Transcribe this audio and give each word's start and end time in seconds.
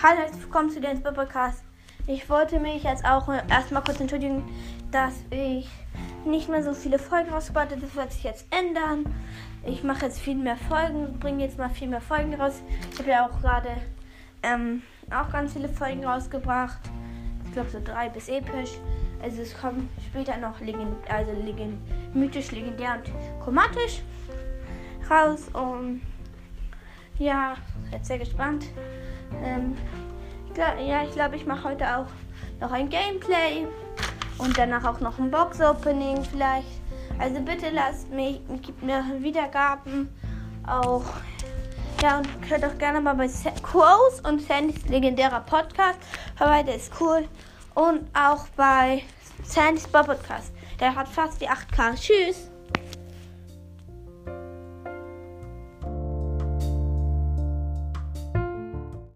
Hallo, 0.00 0.20
herzlich 0.20 0.44
willkommen 0.44 0.70
zu 0.70 0.80
Dance 0.80 1.02
Podcast. 1.02 1.64
Ich 2.06 2.30
wollte 2.30 2.60
mich 2.60 2.84
jetzt 2.84 3.04
auch 3.04 3.28
erstmal 3.50 3.82
kurz 3.82 3.98
entschuldigen, 3.98 4.44
dass 4.92 5.14
ich 5.30 5.68
nicht 6.24 6.48
mehr 6.48 6.62
so 6.62 6.72
viele 6.72 7.00
Folgen 7.00 7.30
rausgebracht 7.30 7.72
habe. 7.72 7.80
Das 7.80 7.96
wird 7.96 8.12
sich 8.12 8.22
jetzt 8.22 8.46
ändern. 8.52 9.12
Ich 9.66 9.82
mache 9.82 10.06
jetzt 10.06 10.20
viel 10.20 10.36
mehr 10.36 10.56
Folgen, 10.56 11.18
bringe 11.18 11.42
jetzt 11.42 11.58
mal 11.58 11.68
viel 11.68 11.88
mehr 11.88 12.00
Folgen 12.00 12.32
raus. 12.34 12.62
Ich 12.92 13.00
habe 13.00 13.10
ja 13.10 13.26
auch 13.26 13.40
gerade 13.40 13.70
ähm, 14.44 14.82
auch 15.10 15.32
ganz 15.32 15.54
viele 15.54 15.68
Folgen 15.68 16.04
rausgebracht. 16.04 16.78
Ich 17.46 17.52
glaube 17.54 17.70
so 17.70 17.80
drei 17.84 18.08
bis 18.08 18.28
episch. 18.28 18.78
Also 19.20 19.42
es 19.42 19.60
kommt 19.60 19.90
später 20.06 20.36
noch 20.36 20.60
legend, 20.60 20.94
also 21.10 21.32
legend, 21.32 21.76
mythisch, 22.14 22.52
legendär 22.52 22.98
und 22.98 23.42
chromatisch 23.42 24.02
raus. 25.10 25.48
Und 25.52 26.02
ja, 27.18 27.56
jetzt 27.90 28.06
sehr 28.06 28.20
gespannt. 28.20 28.66
Ähm, 29.42 29.76
glaub, 30.54 30.78
ja, 30.80 31.02
ich 31.04 31.12
glaube, 31.12 31.36
ich 31.36 31.46
mache 31.46 31.64
heute 31.64 31.96
auch 31.96 32.06
noch 32.60 32.72
ein 32.72 32.88
Gameplay 32.88 33.66
und 34.38 34.56
danach 34.56 34.84
auch 34.84 35.00
noch 35.00 35.18
ein 35.18 35.30
Box-Opening 35.30 36.24
vielleicht. 36.24 36.80
Also 37.18 37.40
bitte 37.40 37.70
lasst 37.70 38.10
mich, 38.10 38.40
gibt 38.62 38.82
mir 38.82 39.04
Wiedergaben 39.18 40.08
auch. 40.66 41.04
Ja, 42.02 42.18
und 42.18 42.28
hört 42.48 42.64
auch 42.64 42.78
gerne 42.78 43.00
mal 43.00 43.14
bei 43.14 43.28
Quos 43.62 44.20
und 44.22 44.40
Sandys 44.40 44.86
legendärer 44.88 45.40
Podcast 45.40 45.98
vorbei, 46.36 46.62
der 46.62 46.76
ist 46.76 46.92
cool. 47.00 47.26
Und 47.74 48.08
auch 48.14 48.46
bei 48.56 49.02
Sandys 49.44 49.86
Bob 49.88 50.06
Podcast. 50.06 50.52
Der 50.80 50.94
hat 50.94 51.08
fast 51.08 51.40
die 51.40 51.48
8K. 51.48 51.94
Tschüss. 51.94 52.50